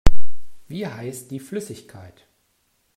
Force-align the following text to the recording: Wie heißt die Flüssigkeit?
Wie 0.67 0.87
heißt 0.87 1.29
die 1.29 1.39
Flüssigkeit? 1.39 2.25